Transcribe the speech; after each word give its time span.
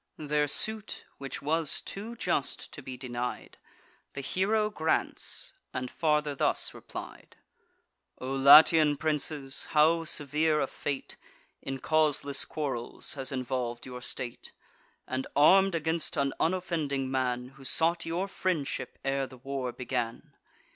Their 0.17 0.47
suit, 0.47 1.05
which 1.19 1.43
was 1.43 1.79
too 1.79 2.15
just 2.15 2.73
to 2.73 2.81
be 2.81 2.97
denied, 2.97 3.59
The 4.13 4.21
hero 4.21 4.71
grants, 4.71 5.53
and 5.75 5.91
farther 5.91 6.33
thus 6.33 6.73
replied: 6.73 7.35
"O 8.17 8.31
Latian 8.31 8.97
princes, 8.97 9.65
how 9.73 10.05
severe 10.05 10.59
a 10.59 10.65
fate 10.65 11.17
In 11.61 11.77
causeless 11.79 12.45
quarrels 12.45 13.13
has 13.13 13.31
involv'd 13.31 13.85
your 13.85 14.01
state, 14.01 14.51
And 15.07 15.27
arm'd 15.35 15.75
against 15.75 16.17
an 16.17 16.33
unoffending 16.39 17.11
man, 17.11 17.49
Who 17.49 17.63
sought 17.63 18.03
your 18.03 18.27
friendship 18.27 18.97
ere 19.05 19.27
the 19.27 19.37
war 19.37 19.71
began! 19.71 20.33